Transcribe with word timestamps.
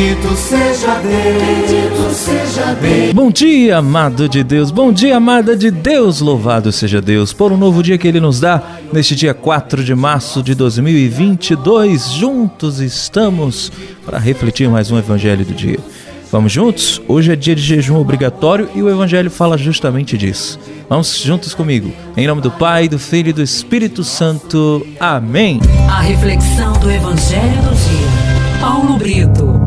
Bendito 0.00 0.34
seja 0.34 0.94
Deus. 0.94 1.42
Bendito 1.42 2.14
seja 2.14 2.72
Deus. 2.72 3.12
Bom 3.12 3.30
dia, 3.30 3.76
amado 3.76 4.30
de 4.30 4.42
Deus. 4.42 4.70
Bom 4.70 4.90
dia, 4.90 5.18
amada 5.18 5.54
de 5.54 5.70
Deus. 5.70 6.22
Louvado 6.22 6.72
seja 6.72 7.02
Deus 7.02 7.34
por 7.34 7.52
um 7.52 7.56
novo 7.58 7.82
dia 7.82 7.98
que 7.98 8.08
Ele 8.08 8.18
nos 8.18 8.40
dá 8.40 8.62
neste 8.90 9.14
dia 9.14 9.34
4 9.34 9.84
de 9.84 9.94
março 9.94 10.42
de 10.42 10.54
2022. 10.54 12.12
Juntos 12.12 12.80
estamos 12.80 13.70
para 14.02 14.18
refletir 14.18 14.70
mais 14.70 14.90
um 14.90 14.96
Evangelho 14.96 15.44
do 15.44 15.52
dia. 15.52 15.78
Vamos 16.32 16.50
juntos? 16.50 17.02
Hoje 17.06 17.32
é 17.32 17.36
dia 17.36 17.54
de 17.54 17.60
jejum 17.60 17.96
obrigatório 17.96 18.70
e 18.74 18.82
o 18.82 18.88
Evangelho 18.88 19.30
fala 19.30 19.58
justamente 19.58 20.16
disso. 20.16 20.58
Vamos 20.88 21.14
juntos 21.18 21.52
comigo. 21.52 21.92
Em 22.16 22.26
nome 22.26 22.40
do 22.40 22.50
Pai, 22.50 22.88
do 22.88 22.98
Filho 22.98 23.28
e 23.28 23.34
do 23.34 23.42
Espírito 23.42 24.02
Santo. 24.02 24.86
Amém. 24.98 25.60
A 25.90 26.00
reflexão 26.00 26.72
do 26.80 26.90
Evangelho 26.90 27.62
do 27.64 27.74
dia. 27.74 28.60
Paulo 28.62 28.96
Brito. 28.96 29.59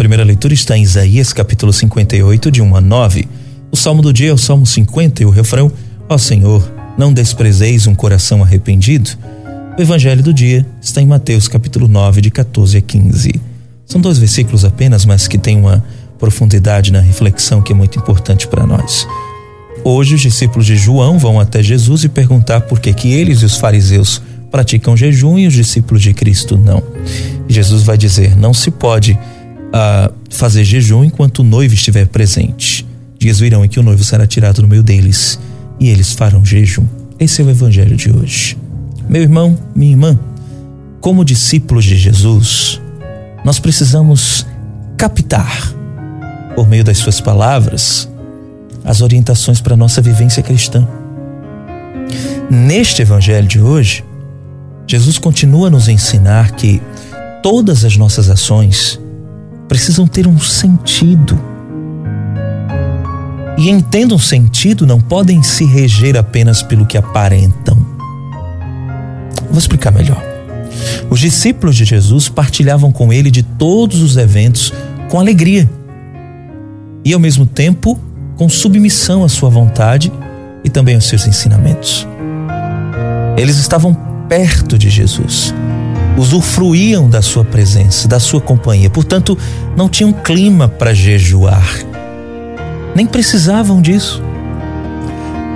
Primeira 0.00 0.24
leitura 0.24 0.54
está 0.54 0.78
em 0.78 0.82
Isaías 0.82 1.30
capítulo 1.30 1.74
58, 1.74 2.50
de 2.50 2.62
1 2.62 2.74
a 2.74 2.80
9. 2.80 3.28
O 3.70 3.76
salmo 3.76 4.00
do 4.00 4.14
dia 4.14 4.30
é 4.30 4.32
o 4.32 4.38
salmo 4.38 4.64
50 4.64 5.22
e 5.22 5.26
o 5.26 5.30
refrão: 5.30 5.70
Ó 6.08 6.16
Senhor, 6.16 6.66
não 6.96 7.12
desprezeis 7.12 7.86
um 7.86 7.94
coração 7.94 8.42
arrependido. 8.42 9.10
O 9.78 9.82
evangelho 9.82 10.22
do 10.22 10.32
dia 10.32 10.66
está 10.80 11.02
em 11.02 11.06
Mateus 11.06 11.48
capítulo 11.48 11.86
9, 11.86 12.22
de 12.22 12.30
14 12.30 12.78
a 12.78 12.80
15. 12.80 13.34
São 13.84 14.00
dois 14.00 14.16
versículos 14.16 14.64
apenas, 14.64 15.04
mas 15.04 15.28
que 15.28 15.36
têm 15.36 15.58
uma 15.58 15.84
profundidade 16.18 16.90
na 16.90 17.00
reflexão 17.00 17.60
que 17.60 17.70
é 17.70 17.76
muito 17.76 17.98
importante 17.98 18.48
para 18.48 18.66
nós. 18.66 19.06
Hoje 19.84 20.14
os 20.14 20.22
discípulos 20.22 20.64
de 20.64 20.76
João 20.76 21.18
vão 21.18 21.38
até 21.38 21.62
Jesus 21.62 22.04
e 22.04 22.08
perguntar 22.08 22.62
por 22.62 22.80
que 22.80 22.94
que 22.94 23.12
eles 23.12 23.42
e 23.42 23.44
os 23.44 23.58
fariseus 23.58 24.22
praticam 24.50 24.96
jejum 24.96 25.36
e 25.36 25.46
os 25.46 25.52
discípulos 25.52 26.02
de 26.02 26.14
Cristo 26.14 26.56
não. 26.56 26.82
Jesus 27.46 27.82
vai 27.82 27.98
dizer: 27.98 28.34
não 28.34 28.54
se 28.54 28.70
pode 28.70 29.18
uh, 29.70 30.12
fazer 30.30 30.64
jejum 30.64 31.04
enquanto 31.04 31.40
o 31.40 31.44
noivo 31.44 31.74
estiver 31.74 32.06
presente. 32.06 32.86
Dias 33.18 33.40
virão 33.40 33.64
em 33.64 33.68
que 33.68 33.78
o 33.78 33.82
noivo 33.82 34.02
será 34.02 34.26
tirado 34.26 34.62
no 34.62 34.68
meio 34.68 34.82
deles 34.82 35.38
e 35.78 35.88
eles 35.88 36.12
farão 36.12 36.44
jejum. 36.44 36.86
Esse 37.18 37.42
é 37.42 37.44
o 37.44 37.50
evangelho 37.50 37.96
de 37.96 38.10
hoje. 38.10 38.56
Meu 39.08 39.22
irmão, 39.22 39.58
minha 39.74 39.92
irmã, 39.92 40.18
como 41.00 41.24
discípulos 41.24 41.84
de 41.84 41.96
Jesus, 41.96 42.80
nós 43.44 43.58
precisamos 43.58 44.46
captar, 44.96 45.74
por 46.54 46.68
meio 46.68 46.84
das 46.84 46.98
suas 46.98 47.20
palavras, 47.20 48.08
as 48.84 49.00
orientações 49.00 49.60
para 49.60 49.74
a 49.74 49.76
nossa 49.76 50.00
vivência 50.00 50.42
cristã. 50.42 50.86
Neste 52.50 53.02
evangelho 53.02 53.46
de 53.46 53.60
hoje, 53.60 54.04
Jesus 54.86 55.18
continua 55.18 55.68
a 55.68 55.70
nos 55.70 55.88
ensinar 55.88 56.52
que 56.52 56.82
todas 57.42 57.84
as 57.84 57.96
nossas 57.96 58.28
ações 58.28 58.98
precisam 59.70 60.04
ter 60.04 60.26
um 60.26 60.36
sentido. 60.36 61.40
E 63.56 63.70
entendam 63.70 64.18
sentido, 64.18 64.84
não 64.84 65.00
podem 65.00 65.44
se 65.44 65.64
reger 65.64 66.16
apenas 66.16 66.60
pelo 66.60 66.84
que 66.84 66.98
aparentam. 66.98 67.76
Vou 69.48 69.58
explicar 69.58 69.92
melhor. 69.92 70.20
Os 71.08 71.20
discípulos 71.20 71.76
de 71.76 71.84
Jesus 71.84 72.28
partilhavam 72.28 72.90
com 72.90 73.12
ele 73.12 73.30
de 73.30 73.44
todos 73.44 74.02
os 74.02 74.16
eventos 74.16 74.72
com 75.08 75.20
alegria 75.20 75.70
e, 77.04 77.12
ao 77.12 77.20
mesmo 77.20 77.46
tempo, 77.46 77.96
com 78.36 78.48
submissão 78.48 79.22
à 79.22 79.28
sua 79.28 79.50
vontade 79.50 80.12
e 80.64 80.68
também 80.68 80.96
aos 80.96 81.04
seus 81.04 81.28
ensinamentos. 81.28 82.08
Eles 83.38 83.56
estavam 83.56 83.96
perto 84.28 84.76
de 84.76 84.90
Jesus 84.90 85.54
usufruíam 86.20 87.08
da 87.08 87.22
sua 87.22 87.42
presença, 87.42 88.06
da 88.06 88.20
sua 88.20 88.42
companhia, 88.42 88.90
portanto, 88.90 89.38
não 89.74 89.88
tinham 89.88 90.12
clima 90.12 90.68
para 90.68 90.92
jejuar, 90.92 91.66
nem 92.94 93.06
precisavam 93.06 93.80
disso. 93.80 94.22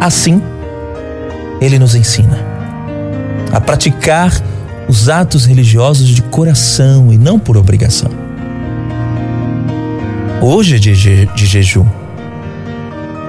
Assim, 0.00 0.40
ele 1.60 1.78
nos 1.78 1.94
ensina 1.94 2.38
a 3.52 3.60
praticar 3.60 4.32
os 4.88 5.10
atos 5.10 5.44
religiosos 5.44 6.08
de 6.08 6.22
coração 6.22 7.12
e 7.12 7.18
não 7.18 7.38
por 7.38 7.58
obrigação. 7.58 8.10
Hoje 10.40 10.76
é 10.76 10.78
dia 10.78 11.26
de 11.26 11.46
jejum. 11.46 11.86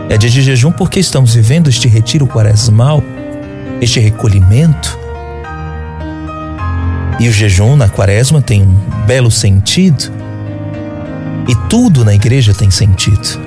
É 0.09 0.17
dia 0.17 0.29
de 0.29 0.41
jejum 0.41 0.71
porque 0.71 1.01
estamos 1.01 1.33
vivendo 1.35 1.69
este 1.69 1.89
retiro 1.89 2.25
quaresmal, 2.27 3.03
este 3.81 3.99
recolhimento 3.99 5.04
e 7.19 7.29
o 7.29 7.31
jejum 7.31 7.75
na 7.75 7.87
quaresma 7.87 8.41
tem 8.41 8.63
um 8.63 9.05
belo 9.05 9.31
sentido. 9.31 10.11
E 11.47 11.55
tudo 11.69 12.03
na 12.03 12.13
igreja 12.13 12.53
tem 12.53 12.69
sentido. 12.71 13.39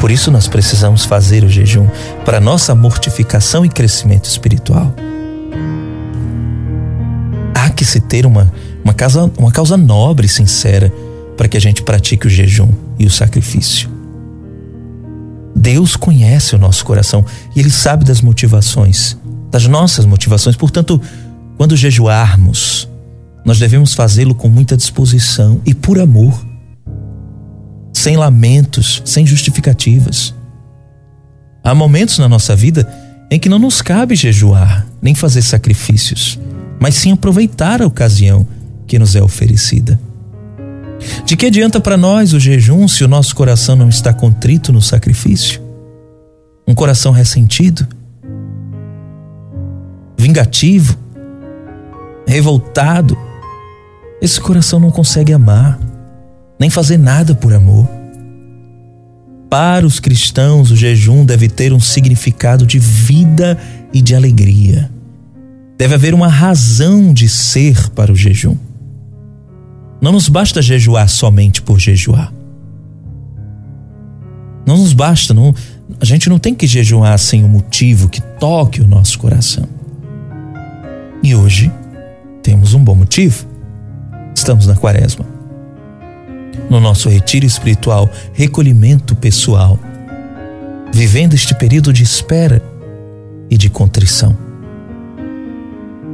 Por 0.00 0.10
isso 0.10 0.30
nós 0.30 0.48
precisamos 0.48 1.04
fazer 1.04 1.44
o 1.44 1.48
jejum 1.48 1.86
para 2.24 2.40
nossa 2.40 2.74
mortificação 2.74 3.64
e 3.64 3.68
crescimento 3.68 4.24
espiritual. 4.24 4.94
Há 7.54 7.70
que 7.70 7.84
se 7.84 8.00
ter 8.00 8.26
uma, 8.26 8.52
uma, 8.82 8.94
causa, 8.94 9.30
uma 9.38 9.52
causa 9.52 9.76
nobre 9.76 10.26
e 10.26 10.28
sincera 10.28 10.92
para 11.36 11.48
que 11.48 11.56
a 11.56 11.60
gente 11.60 11.82
pratique 11.82 12.26
o 12.26 12.30
jejum 12.30 12.70
e 12.98 13.06
o 13.06 13.10
sacrifício. 13.10 13.88
Deus 15.54 15.96
conhece 15.96 16.54
o 16.54 16.58
nosso 16.58 16.84
coração 16.84 17.24
e 17.54 17.60
Ele 17.60 17.70
sabe 17.70 18.04
das 18.04 18.22
motivações, 18.22 19.16
das 19.50 19.66
nossas 19.66 20.06
motivações. 20.06 20.56
Portanto, 20.56 21.00
quando 21.60 21.76
jejuarmos, 21.76 22.88
nós 23.44 23.58
devemos 23.58 23.92
fazê-lo 23.92 24.34
com 24.34 24.48
muita 24.48 24.78
disposição 24.78 25.60
e 25.66 25.74
por 25.74 25.98
amor, 25.98 26.32
sem 27.92 28.16
lamentos, 28.16 29.02
sem 29.04 29.26
justificativas. 29.26 30.34
Há 31.62 31.74
momentos 31.74 32.18
na 32.18 32.30
nossa 32.30 32.56
vida 32.56 32.90
em 33.30 33.38
que 33.38 33.50
não 33.50 33.58
nos 33.58 33.82
cabe 33.82 34.16
jejuar, 34.16 34.86
nem 35.02 35.14
fazer 35.14 35.42
sacrifícios, 35.42 36.40
mas 36.80 36.94
sim 36.94 37.12
aproveitar 37.12 37.82
a 37.82 37.86
ocasião 37.86 38.48
que 38.86 38.98
nos 38.98 39.14
é 39.14 39.22
oferecida. 39.22 40.00
De 41.26 41.36
que 41.36 41.44
adianta 41.44 41.78
para 41.78 41.98
nós 41.98 42.32
o 42.32 42.40
jejum 42.40 42.88
se 42.88 43.04
o 43.04 43.08
nosso 43.08 43.36
coração 43.36 43.76
não 43.76 43.90
está 43.90 44.14
contrito 44.14 44.72
no 44.72 44.80
sacrifício? 44.80 45.60
Um 46.66 46.74
coração 46.74 47.12
ressentido, 47.12 47.86
vingativo, 50.16 50.96
revoltado, 52.26 53.16
esse 54.20 54.40
coração 54.40 54.78
não 54.78 54.90
consegue 54.90 55.32
amar, 55.32 55.78
nem 56.58 56.68
fazer 56.68 56.98
nada 56.98 57.34
por 57.34 57.52
amor. 57.52 57.88
Para 59.48 59.86
os 59.86 59.98
cristãos, 59.98 60.70
o 60.70 60.76
jejum 60.76 61.24
deve 61.24 61.48
ter 61.48 61.72
um 61.72 61.80
significado 61.80 62.64
de 62.64 62.78
vida 62.78 63.58
e 63.92 64.00
de 64.00 64.14
alegria. 64.14 64.90
Deve 65.76 65.94
haver 65.94 66.14
uma 66.14 66.28
razão 66.28 67.12
de 67.12 67.28
ser 67.28 67.88
para 67.90 68.12
o 68.12 68.16
jejum. 68.16 68.56
Não 70.00 70.12
nos 70.12 70.28
basta 70.28 70.62
jejuar 70.62 71.08
somente 71.08 71.60
por 71.60 71.80
jejuar. 71.80 72.32
Não 74.66 74.76
nos 74.76 74.92
basta, 74.92 75.34
não, 75.34 75.54
a 76.00 76.04
gente 76.04 76.28
não 76.28 76.38
tem 76.38 76.54
que 76.54 76.66
jejuar 76.66 77.18
sem 77.18 77.42
um 77.42 77.48
motivo 77.48 78.08
que 78.08 78.20
toque 78.20 78.80
o 78.80 78.86
nosso 78.86 79.18
coração. 79.18 79.66
E 81.22 81.34
hoje, 81.34 81.72
temos 82.50 82.74
um 82.74 82.82
bom 82.82 82.96
motivo. 82.96 83.46
Estamos 84.34 84.66
na 84.66 84.74
quaresma. 84.74 85.24
No 86.68 86.80
nosso 86.80 87.08
retiro 87.08 87.46
espiritual, 87.46 88.10
recolhimento 88.32 89.14
pessoal, 89.14 89.78
vivendo 90.92 91.34
este 91.34 91.54
período 91.54 91.92
de 91.92 92.02
espera 92.02 92.60
e 93.48 93.56
de 93.56 93.70
contrição. 93.70 94.36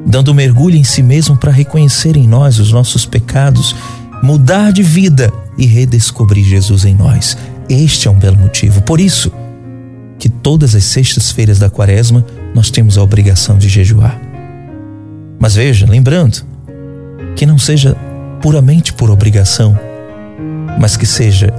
Dando 0.05 0.35
mergulho 0.35 0.77
em 0.77 0.85
si 0.85 1.03
mesmo 1.03 1.39
para 1.39 1.51
reconhecer 1.51 2.19
em 2.19 2.29
nós 2.29 2.59
os 2.59 2.71
nossos 2.71 3.07
pecados, 3.07 3.75
mudar 4.23 4.73
de 4.73 4.83
vida 4.83 5.33
e 5.57 5.65
redescobrir 5.65 6.45
Jesus 6.45 6.85
em 6.85 6.95
nós. 6.95 7.35
Este 7.67 8.09
é 8.09 8.11
um 8.11 8.19
belo 8.19 8.37
motivo. 8.37 8.83
Por 8.83 9.01
isso, 9.01 9.33
que 10.19 10.29
todas 10.29 10.75
as 10.75 10.85
sextas-feiras 10.85 11.59
da 11.59 11.71
quaresma 11.71 12.27
nós 12.55 12.71
temos 12.71 12.99
a 12.99 13.03
obrigação 13.03 13.57
de 13.57 13.71
jejuar. 13.71 14.36
Mas 15.39 15.55
veja, 15.55 15.87
lembrando, 15.87 16.45
que 17.37 17.45
não 17.45 17.59
seja 17.59 17.97
puramente 18.41 18.93
por 18.93 19.11
obrigação, 19.11 19.79
mas 20.79 20.97
que 20.97 21.07
seja 21.07 21.53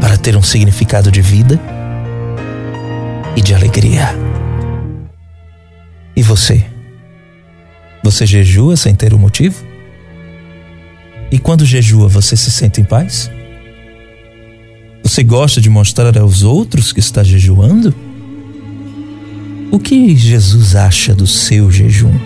para 0.00 0.16
ter 0.16 0.36
um 0.36 0.42
significado 0.42 1.10
de 1.10 1.20
vida 1.20 1.58
e 3.36 3.40
de 3.40 3.54
alegria. 3.54 4.08
E 6.14 6.22
você? 6.22 6.64
Você 8.02 8.26
jejua 8.26 8.76
sem 8.76 8.94
ter 8.94 9.14
um 9.14 9.18
motivo? 9.18 9.64
E 11.30 11.38
quando 11.38 11.64
jejua, 11.64 12.08
você 12.08 12.36
se 12.36 12.50
sente 12.50 12.80
em 12.80 12.84
paz? 12.84 13.30
Você 15.02 15.22
gosta 15.22 15.60
de 15.60 15.68
mostrar 15.68 16.16
aos 16.18 16.42
outros 16.42 16.92
que 16.92 17.00
está 17.00 17.22
jejuando? 17.22 17.94
O 19.70 19.78
que 19.78 20.16
Jesus 20.16 20.74
acha 20.74 21.14
do 21.14 21.26
seu 21.26 21.70
jejum? 21.70 22.18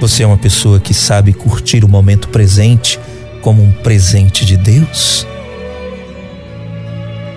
Você 0.00 0.22
é 0.22 0.26
uma 0.26 0.38
pessoa 0.38 0.80
que 0.80 0.94
sabe 0.94 1.34
curtir 1.34 1.84
o 1.84 1.88
momento 1.88 2.28
presente 2.30 2.98
como 3.42 3.62
um 3.62 3.70
presente 3.70 4.46
de 4.46 4.56
Deus? 4.56 5.26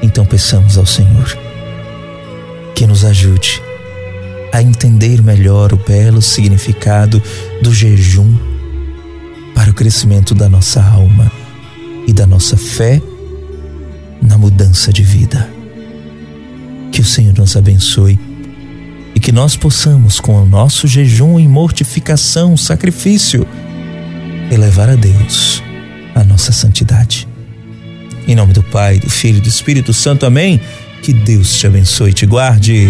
Então 0.01 0.25
peçamos 0.25 0.77
ao 0.77 0.85
Senhor 0.85 1.37
que 2.73 2.87
nos 2.87 3.03
ajude 3.03 3.61
a 4.53 4.61
entender 4.61 5.21
melhor 5.21 5.73
o 5.73 5.77
belo 5.77 6.21
significado 6.21 7.21
do 7.61 7.73
jejum 7.73 8.37
para 9.53 9.69
o 9.69 9.73
crescimento 9.73 10.33
da 10.33 10.47
nossa 10.47 10.81
alma 10.81 11.29
e 12.07 12.13
da 12.13 12.25
nossa 12.25 12.55
fé 12.55 13.01
na 14.21 14.37
mudança 14.37 14.93
de 14.93 15.03
vida. 15.03 15.49
Que 16.89 17.01
o 17.01 17.05
Senhor 17.05 17.37
nos 17.37 17.57
abençoe 17.57 18.28
e 19.19 19.21
que 19.21 19.33
nós 19.33 19.57
possamos, 19.57 20.17
com 20.21 20.41
o 20.41 20.45
nosso 20.45 20.87
jejum 20.87 21.37
e 21.37 21.45
mortificação, 21.45 22.55
sacrifício, 22.55 23.45
elevar 24.49 24.89
a 24.89 24.95
Deus 24.95 25.61
a 26.15 26.23
nossa 26.23 26.53
santidade. 26.53 27.27
Em 28.25 28.33
nome 28.33 28.53
do 28.53 28.63
Pai, 28.63 28.97
do 28.97 29.09
Filho 29.09 29.39
e 29.39 29.41
do 29.41 29.49
Espírito 29.49 29.93
Santo, 29.93 30.25
amém. 30.25 30.61
Que 31.03 31.11
Deus 31.11 31.53
te 31.57 31.67
abençoe 31.67 32.11
e 32.11 32.13
te 32.13 32.25
guarde. 32.25 32.87